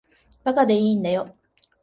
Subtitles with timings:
[0.43, 1.37] 馬鹿でいいんだよ。